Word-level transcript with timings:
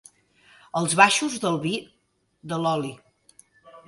Els 0.79 0.95
baixos 0.99 1.35
del 1.43 1.59
vi, 1.65 1.73
de 2.53 2.59
l'oli. 2.65 2.91